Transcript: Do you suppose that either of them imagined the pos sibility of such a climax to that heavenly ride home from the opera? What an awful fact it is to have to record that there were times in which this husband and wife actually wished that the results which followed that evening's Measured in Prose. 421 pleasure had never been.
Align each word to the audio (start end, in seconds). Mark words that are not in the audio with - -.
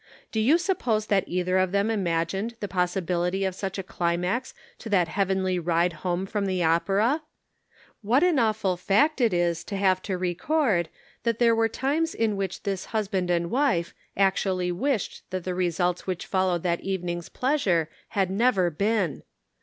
Do 0.31 0.39
you 0.39 0.57
suppose 0.57 1.05
that 1.05 1.25
either 1.27 1.59
of 1.59 1.71
them 1.71 1.91
imagined 1.91 2.55
the 2.59 2.67
pos 2.67 2.95
sibility 2.95 3.47
of 3.47 3.53
such 3.53 3.77
a 3.77 3.83
climax 3.83 4.55
to 4.79 4.89
that 4.89 5.09
heavenly 5.09 5.59
ride 5.59 5.93
home 6.01 6.25
from 6.25 6.47
the 6.47 6.63
opera? 6.63 7.21
What 8.01 8.23
an 8.23 8.39
awful 8.39 8.77
fact 8.77 9.21
it 9.21 9.31
is 9.31 9.63
to 9.65 9.77
have 9.77 10.01
to 10.01 10.17
record 10.17 10.89
that 11.21 11.37
there 11.37 11.55
were 11.55 11.69
times 11.69 12.15
in 12.15 12.35
which 12.35 12.63
this 12.63 12.85
husband 12.85 13.29
and 13.29 13.51
wife 13.51 13.93
actually 14.17 14.71
wished 14.71 15.21
that 15.29 15.43
the 15.43 15.53
results 15.53 16.07
which 16.07 16.25
followed 16.25 16.63
that 16.63 16.81
evening's 16.81 17.29
Measured 17.29 17.67
in 17.67 17.85
Prose. 17.85 17.87
421 18.09 18.09
pleasure 18.09 18.19
had 18.19 18.35
never 18.35 18.69
been. 18.71 19.21